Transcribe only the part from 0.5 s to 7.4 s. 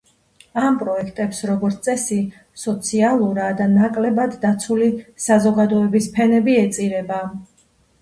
ამ პროექტებს, როგორც წესი, სოციალურად ნაკლებად დაცული საზოგადოების ფენები ეწირება.